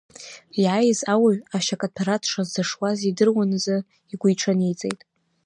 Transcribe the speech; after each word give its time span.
Иааиз 0.63 0.99
ауаҩ 1.13 1.37
ашьакаҭәара 1.57 2.15
дшазӡышуаз 2.23 2.99
идыруан 3.09 3.51
азы, 3.57 3.77
игәиҽаниҵеит. 4.11 4.99